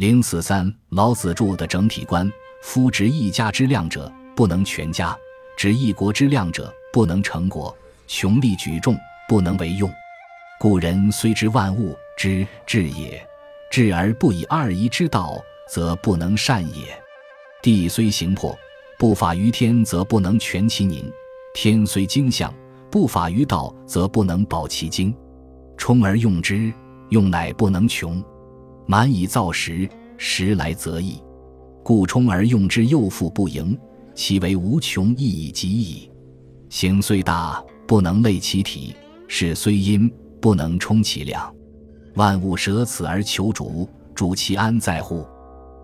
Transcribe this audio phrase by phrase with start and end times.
[0.00, 2.26] 零四三，老子著的整体观：
[2.62, 5.14] 夫执一家之量者，不能全家；
[5.58, 7.76] 执一国之量者，不能成国。
[8.06, 8.96] 穷力举众，
[9.28, 9.92] 不能为用。
[10.58, 13.22] 故人虽知万物之至也，
[13.70, 15.36] 至而不以二仪之道，
[15.68, 16.98] 则不能善也。
[17.60, 18.58] 地虽形破，
[18.98, 21.04] 不法于天，则不能全其宁；
[21.52, 22.50] 天虽精象，
[22.90, 25.14] 不法于道，则不能保其精。
[25.76, 26.72] 充而用之，
[27.10, 28.24] 用乃不能穷。
[28.90, 31.14] 满以造时，时来则易。
[31.80, 33.78] 故充而用之，又复不盈，
[34.16, 36.10] 其为无穷，亦已极矣。
[36.70, 38.92] 形虽大，不能类其体；
[39.28, 41.54] 势虽阴，不能充其量。
[42.16, 45.24] 万物舍此而求主，主其安在乎？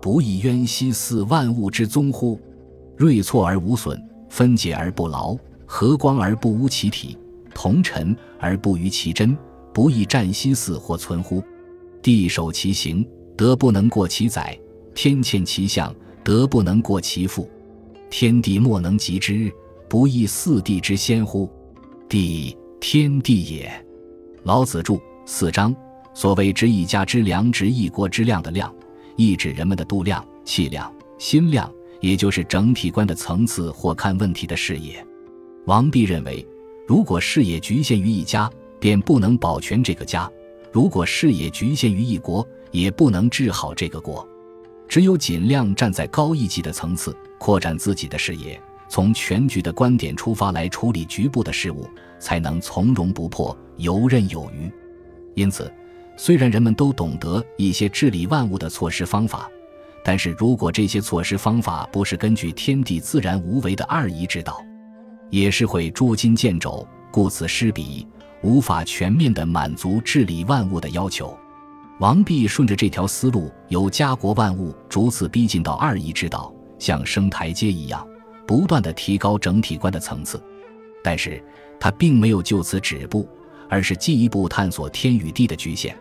[0.00, 2.40] 不亦渊兮似万物之宗乎？
[2.96, 5.36] 锐挫而无损，分解而不劳，
[5.66, 7.18] 和光而不污其体，
[7.54, 9.36] 同尘而不逾其真，
[9.74, 11.42] 不亦战兮似或存乎？
[12.04, 13.02] 地守其行，
[13.34, 14.54] 德不能过其载；
[14.94, 17.48] 天堑其象，德不能过其父。
[18.10, 19.50] 天地莫能及之，
[19.88, 21.50] 不亦四地之先乎？
[22.06, 23.72] 地，天地也。
[24.42, 25.74] 老子著四章，
[26.12, 28.70] 所谓“执一家之量，执一国之量”的量，
[29.16, 35.02] 意指人们的度量、气量、心量，也就是整体观的层次或看问题的视野。
[35.64, 36.46] 王弼认为，
[36.86, 40.30] 如果视野局限于一家，便不能保全这个家。
[40.74, 44.28] 如果视野局限于一国，也不能治好这个国。
[44.88, 54.68] 只有尽量站在高一级的层次，扩展自己的视野，从全局的观点出发来处理局部的事物，才能从容不迫、游刃有余。
[55.36, 55.72] 因此，
[56.16, 59.48] 虽然人们都懂得一些治理万物的措施方法，
[60.04, 64.60] 但是如果这些措施方法不是根据天地自然无为的二仪之道，
[65.30, 68.04] 也是会捉襟见肘、顾此失彼。
[68.44, 71.34] 无法全面地满足治理万物的要求，
[71.98, 78.06] 王弼顺着这条思路，由家国万物逐次逼近到二仪之道，像升台阶一样，
[78.46, 80.40] 不断地提高整体观的层次。
[81.02, 81.42] 但是
[81.80, 83.26] 他并没有就此止步，
[83.70, 85.96] 而是进一步探索天与地的局限。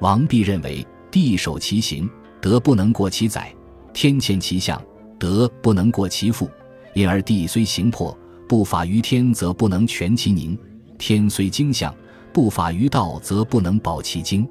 [0.00, 2.08] 王弼认为，地守其形，
[2.40, 3.52] 德不能过其载；
[3.92, 4.80] 天堑其象，
[5.18, 6.48] 德不能过其复。
[6.94, 8.16] 因而地虽形破，
[8.48, 10.56] 不法于天，则不能全其宁。
[11.04, 11.92] 天虽精相，
[12.32, 14.48] 不法于道，则不能保其精。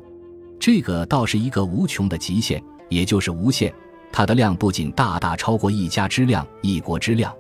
[0.59, 3.73] 这个倒是一个无穷的极限，也就是无限。
[4.12, 7.34] 它的量不仅大大超过一家之量、一国之量，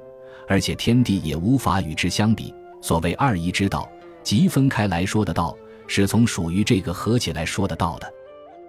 [0.47, 2.53] 而且天地也无法与之相比。
[2.79, 3.85] 所谓二仪之道，
[4.23, 5.53] 即分开来说的道，
[5.87, 8.09] 是从属于这个合起来说的道的。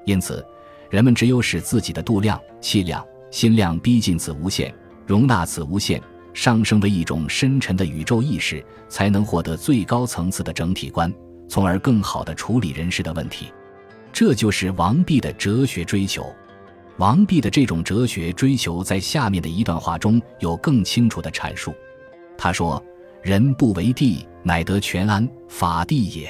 [0.07, 0.45] 因此，
[0.91, 4.75] 人们只有使自己的度量、气量、心量逼近此无限，
[5.07, 6.03] 容纳此无限。
[6.35, 11.13] 上升为一种深沉的宇宙意识，才能获得最高层次的整体观，
[11.49, 13.53] 从而更好地处理人世的问题。
[14.13, 16.31] 这就是王弼的哲学追求。
[16.99, 21.75] 王弼的这种哲学追求，在下面的一段话中有更清楚的阐述。
[22.37, 22.83] 他说
[23.23, 26.29] ：“人不为地，乃得全安，法地也；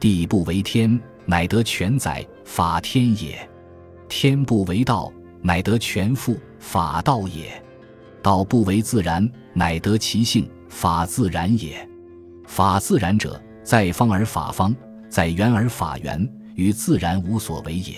[0.00, 3.36] 地不为天，乃得全载，法天也；
[4.08, 7.62] 天不为道，乃得全复，法道也。”
[8.22, 11.88] 道不为自然，乃得其性；法自然也。
[12.46, 14.74] 法自然者，在方而法方，
[15.08, 17.94] 在圆而法圆，与自然无所为也。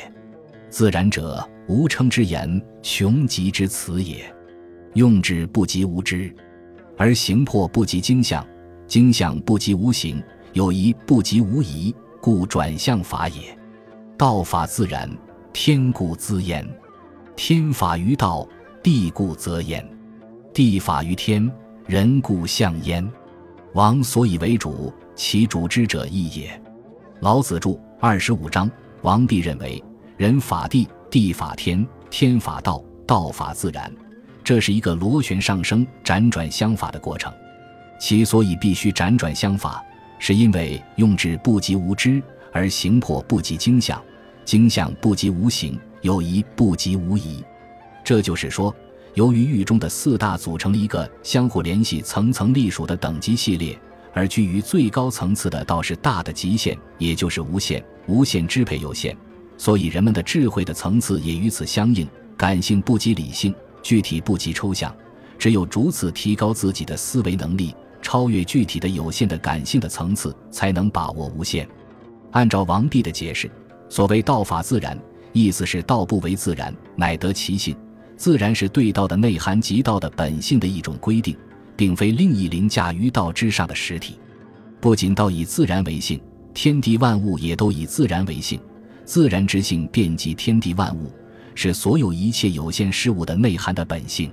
[0.70, 4.24] 自然者，无称之言，穷极之词也。
[4.94, 6.34] 用之不及无知，
[6.96, 8.46] 而形破不及精象，
[8.86, 13.56] 精象不及无形，有疑不及无疑，故转向法也。
[14.16, 15.10] 道法自然，
[15.52, 16.64] 天故自焉；
[17.36, 18.46] 天法于道，
[18.82, 19.84] 地故则焉。
[20.54, 21.50] 地法于天，
[21.84, 23.04] 人故象焉。
[23.72, 26.62] 王所以为主，其主之者义也。
[27.18, 28.70] 老子著二十五章。
[29.02, 29.82] 王弼认为，
[30.16, 33.92] 人法地，地法天，天法道，道法自然，
[34.44, 37.32] 这是一个螺旋上升、辗转相法的过程。
[37.98, 39.84] 其所以必须辗转相法，
[40.20, 42.22] 是因为用之不及无知，
[42.52, 44.00] 而形破不及精相，
[44.44, 47.42] 精相不及无形，有疑不及无疑。
[48.04, 48.72] 这就是说。
[49.14, 53.78] 由于域中的四大组成了一个相互联系、层层隶属的等级系列，
[54.12, 57.82] 而居于最高层次的倒是大的极限，也就是无限。
[58.06, 59.16] 无限支配有限，
[59.56, 62.06] 所以人们的智慧的层次也与此相应。
[62.36, 64.94] 感性不及理性，具体不及抽象，
[65.38, 71.66] 只有逐次提高自己的思维能力，超越具体的有限的感性的层次，才能把握无限。
[72.32, 73.48] 按照王弼的解释，
[73.88, 74.98] 所谓道法自然，
[75.32, 77.74] 意思是道不为自然，乃得其性。
[78.16, 81.36] 自然是对道的内涵及道的本性的一种规定，
[81.76, 84.18] 并非另一凌驾于道之上的实体。
[84.80, 86.20] 不仅道以自然为性，
[86.52, 88.60] 天地万物也都以自然为性。
[89.04, 91.12] 自然之性遍及天地万物，
[91.54, 94.32] 是所有一切有限事物的内涵的本性。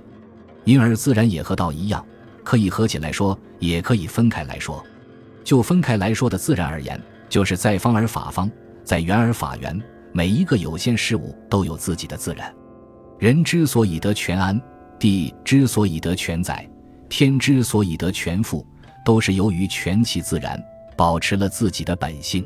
[0.64, 2.04] 因而，自然也和道一样，
[2.44, 4.82] 可以合起来说，也可以分开来说。
[5.44, 8.50] 就分开来说的自然而言，就是在方而法方，
[8.84, 9.82] 在圆而法圆。
[10.12, 12.54] 每一个有限事物都有自己的自然。
[13.22, 14.60] 人之所以得全安，
[14.98, 16.68] 地之所以得全载，
[17.08, 18.66] 天之所以得全富，
[19.04, 20.60] 都是由于全其自然，
[20.96, 22.44] 保持了自己的本性。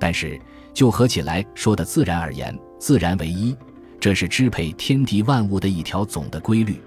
[0.00, 0.36] 但是，
[0.74, 3.56] 就合起来说的自然而言，自然为一，
[4.00, 6.82] 这是支配天地万物的一条总的规律。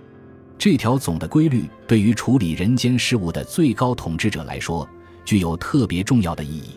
[0.58, 4.86] 这条总的规律对于处理人间事物的最高统治者来说，
[5.24, 6.72] 具有特别重要的意义。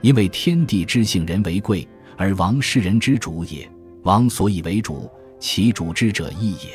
[0.00, 3.68] 因为天地之性，人为贵，而王是人之主也。
[4.04, 5.10] 王所以为主，
[5.42, 6.70] 其主之者义也。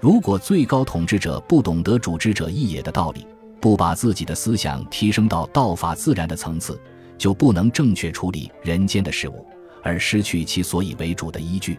[0.00, 3.24] 如果最高统治者不懂得主之者义也的道理，
[3.60, 6.78] 不把自己的思想提升到道法自然的层次，
[7.16, 9.46] 就不能正确处理人间的事物，
[9.80, 11.78] 而失去其所以为主的依据。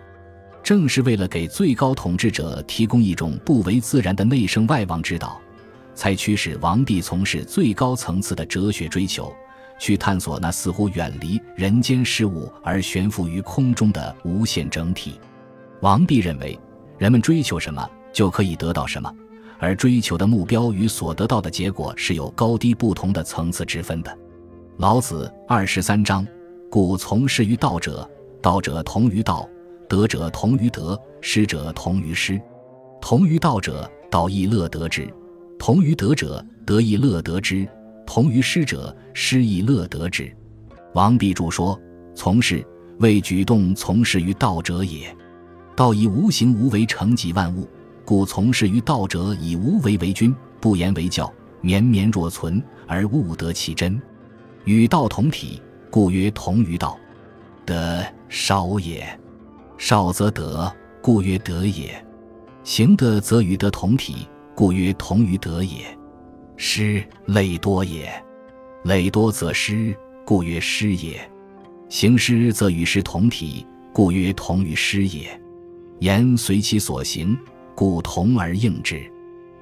[0.63, 5.39] 正是为了给最高统治者提供一种不为自然的内圣外王之道。
[5.94, 9.33] 才驱使王弼从事最高层次的哲学追求，
[9.77, 15.19] 去探索那似乎远离人间事物而悬浮于空中的无限整体。
[15.85, 16.59] 王弼认为，
[16.97, 19.15] 人们追求什么就可以得到什么，
[19.59, 24.17] 而追求的目标与所得到的结果是有高低不同的层次之分的。
[24.77, 26.25] 老子二十三章：
[26.71, 28.09] 故从事于道者，
[28.41, 29.47] 道者同于道，
[29.87, 32.41] 德者同于德，失者同于失。
[32.99, 35.07] 同于道者，道亦乐得之。
[35.59, 37.63] 同于德者，得亦乐得之；
[38.07, 40.35] 同于失者，失亦乐得之。
[40.95, 41.79] 王弼注说
[42.15, 42.65] ：“从事
[42.97, 45.15] 为举动从事于道者也。
[45.75, 47.68] 道以无形无为成己万物，
[48.04, 51.31] 故从事于道者以无为为君，不言为教，
[51.62, 54.01] 绵绵若存而物得其真。
[54.63, 56.98] 与道同体，故曰同于道。
[57.66, 59.07] 德少也，
[59.77, 62.04] 少则德，故曰德也。
[62.63, 65.86] 行德则与德同体。”故曰同于德也，
[66.56, 68.10] 失累多也，
[68.86, 69.94] 累多则失，
[70.25, 71.19] 故曰失也。
[71.89, 75.38] 行失则与失同体，故曰同于失也。
[76.00, 77.38] 言随其所行，
[77.75, 79.01] 故同而应之。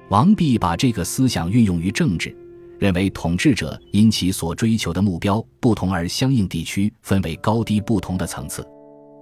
[0.08, 2.36] 王弼把这个思想运用于政治，
[2.78, 8.66] 认为统治者因其所追求的目标不同而相应地区分为高低不同的层次。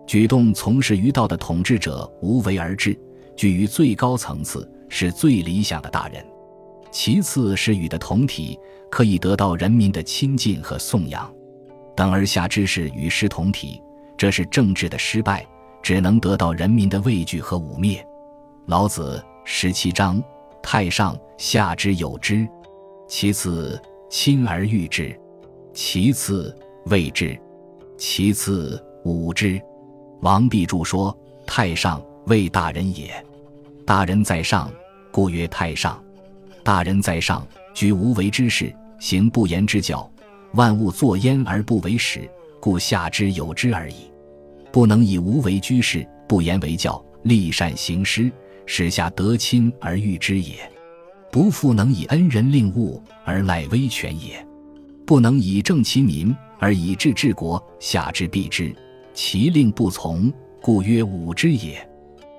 [0.07, 2.99] 举动从事于道的统治者无为而治，
[3.37, 4.69] 居于最高层次。
[4.95, 6.23] 是最理想的大人，
[6.91, 8.59] 其次是与的同体，
[8.91, 11.33] 可以得到人民的亲近和颂扬。
[11.97, 13.81] 等而下之是与失同体，
[14.19, 15.47] 这是政治的失败，
[15.83, 18.01] 只能得到人民的畏惧和污蔑。
[18.67, 20.23] 老子十七章：
[20.63, 22.49] 太上下之有之，
[23.09, 25.19] 其次亲而誉之，
[25.75, 26.57] 其次
[26.87, 27.37] 畏之，
[27.99, 29.61] 其次侮之。
[30.21, 33.13] 王弼注说：太上为大人也，
[33.85, 34.71] 大人在上。
[35.11, 36.03] 故曰太上，
[36.63, 40.11] 大人在上，居无为之事，行不言之教，
[40.55, 42.27] 万物作焉而不为始，
[42.61, 44.11] 故下之有之而已。
[44.73, 48.33] 不能以无为居士，不言为教，立善行施，
[48.65, 50.55] 使下得亲而誉之也。
[51.31, 54.45] 不复能以恩人令物而赖威权也。
[55.05, 58.75] 不能以正其民而以治治国，下之必之，
[59.13, 61.87] 其令不从，故曰武之也。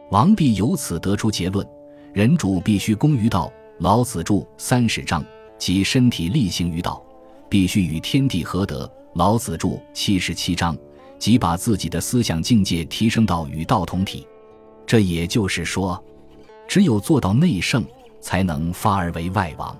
[0.09, 1.65] 王弼由此得出结论。
[2.13, 5.23] 人主必须功于道，老子著三十章，
[5.57, 7.03] 即身体力行于道，
[7.49, 8.91] 必须与天地合德。
[9.15, 10.75] 老子著七十七章，
[11.17, 14.27] 即把自己的思想境界提升到与道同体。
[14.85, 16.01] 这也就是说，
[16.67, 17.83] 只有做到内圣，
[18.19, 19.75] 才能发而为外王。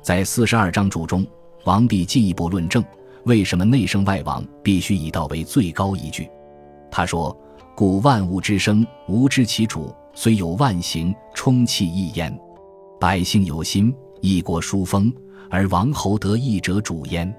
[0.00, 1.26] 在四十二章注中，
[1.64, 2.84] 王弼进一步论证
[3.24, 6.28] 为什么内圣外王必须以道为最高依据。
[6.90, 7.36] 他说
[7.76, 12.30] ：“故万物之生，无知其主。”虽有万行，充气一焉；
[13.00, 15.10] 百姓有心，一国殊风，
[15.48, 17.34] 而王侯得义者主焉。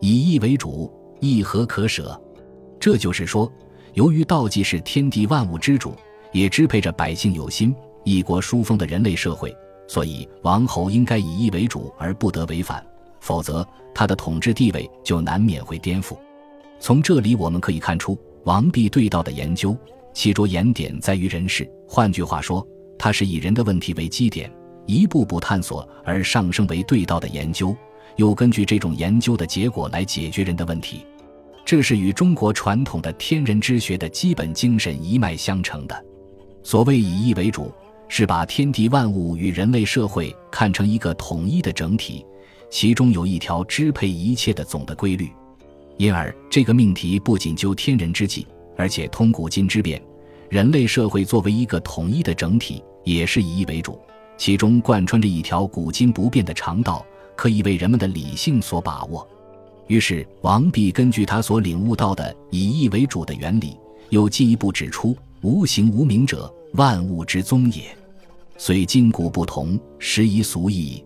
[0.00, 0.90] 以义为主，
[1.20, 2.18] 义何可舍？
[2.86, 3.52] 这就是说，
[3.94, 5.92] 由于道既是天地万物之主，
[6.30, 7.74] 也支配着百姓有心、
[8.04, 9.52] 一国殊风的人类社会，
[9.88, 12.80] 所以王侯应该以义为主，而不得违反，
[13.18, 16.16] 否则他的统治地位就难免会颠覆。
[16.78, 19.76] 从这里我们可以看出，王弼对道的研究。
[20.14, 22.64] 其着眼点在于人事，换句话说，
[22.96, 24.48] 他是以人的问题为基点，
[24.86, 27.76] 一步步探索而上升为对道的研究，
[28.14, 31.04] 又根据这种研究的结果来解决人的问题。
[31.66, 36.04] 这是与中国传统的天人之学的基本精神一脉相承的。
[36.62, 37.72] 所谓以义为主，
[38.06, 42.24] 是把天地万物与人类社会看成一个统一的整体，
[42.70, 45.28] 其中有一条支配一切的总的规律。
[45.96, 48.46] 因而，这个命题不仅究天人之际。
[48.76, 50.00] 而且通古今之变，
[50.50, 53.98] 人类社会作为一个统一的整体，也是以义为主，
[54.36, 57.04] 其中贯穿着一条古今不变的常道，
[57.34, 59.26] 可以为人们的理性所把握。
[59.86, 63.76] 于是，王弼根据他所领悟到的以义为主的原理，
[64.10, 67.84] 又进一步指出：无形无名者，万物之宗也。
[68.58, 71.04] 虽今古不同，时宜俗异，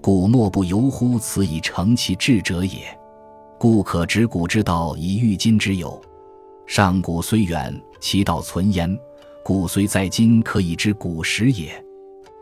[0.00, 2.78] 古莫不由乎此以成其志者也。
[3.58, 6.00] 故可知古之道以喻今之有。
[6.66, 8.96] 上古虽远，其道存焉；
[9.44, 11.72] 古虽在今，可以知古时也。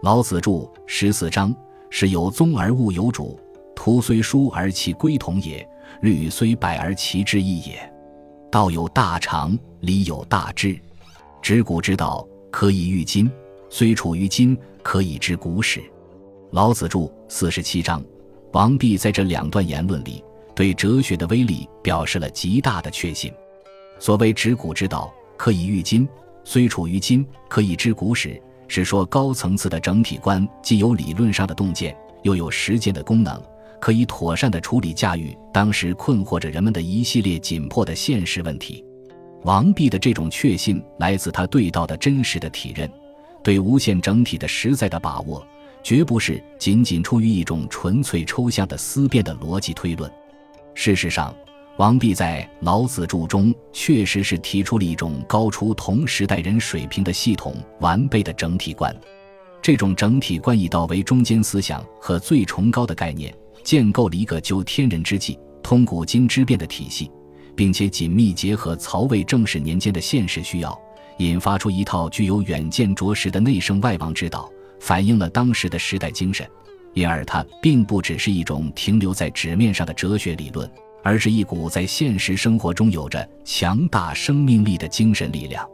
[0.02, 1.54] 老子著十四章，
[1.90, 3.38] 是有宗而物有主。
[3.74, 5.66] 图虽殊而其归同也，
[6.00, 7.92] 律虽百而其志异也。
[8.50, 10.78] 道有大常，理有大智。
[11.40, 13.30] 知古之道，可以御今。
[13.68, 15.80] 虽处于今，可以知古史。
[16.50, 18.02] 老子著四十七章。
[18.52, 20.24] 王弼在这两段言论里，
[20.56, 23.32] 对哲学的威力表示了极大的确信。
[24.00, 26.04] 所谓知古之道，可以御今；
[26.42, 28.40] 虽处于今，可以知古史。
[28.66, 33.40] 是说高层次的整体观，既有理论上的洞见，又有实践的功能，
[33.80, 38.84] 可以妥善地处理驾驭当时困惑着人们的一系列紧迫的现实问题。
[39.42, 42.88] 王弼的这种确信，来自他对道的真实的体认。
[43.42, 45.42] 对无限整体的实在的把握，
[45.82, 50.12] 绝不是仅仅出于一种纯粹抽象的思辨的逻辑推论。
[50.74, 51.34] 事实上，
[51.78, 58.94] 王弼在《老子著》中确实是提出了一种高出同时代人水平的系统完备的整体观。
[59.62, 67.10] 这种整体观以道为中间思想和最崇高的概念，建构了一个就天人之际、通古今之变的体系，
[67.54, 70.78] 并且紧密结合曹魏正始年间的现实需要。
[71.18, 74.50] 引发出一套具有远见卓识的内圣外王之道，
[74.80, 76.48] 反映了当时的时代精神，
[76.94, 80.70] 因而它并不只是一种停留在纸面上的哲学理论，
[81.02, 85.68] 而是一股在现实生活中有着强大生命力的精神力量。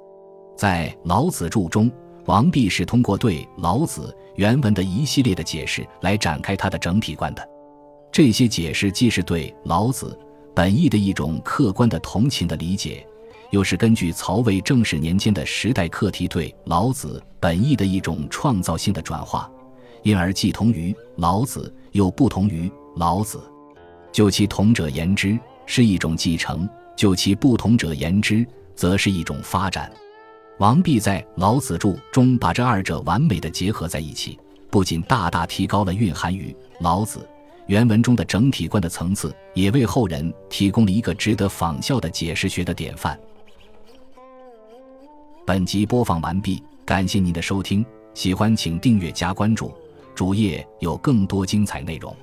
[0.57, 1.89] 在《老子著》中，
[2.25, 7.56] 王弼是通过对老子原文的一系列的解释来展开他的整体观的。
[8.17, 10.19] 这些解释既是对老子
[10.55, 13.07] 本意的一种客观的同情的理解。
[13.51, 19.51] 又是根据曹魏正始年间的时代课题对老子本意的一种创造性的转化，
[20.03, 23.39] 因而既同于老子，又不同于老子。
[24.11, 29.93] 就其同者言之，是一种继承；就其不同者言之，则是一种发展。
[30.59, 34.39] 王弼在《老子著》中把这二者完美的结合在一起，
[34.71, 37.29] 不仅大大提高了蕴含于老子
[37.67, 43.19] 原文中的整体观的层次，也为后人提供了一个值得仿效的解释学的典范。
[45.45, 49.73] 本集播放完毕，感谢您的收听，喜欢请订阅加关注，
[50.15, 52.15] 主页有更多精彩内容。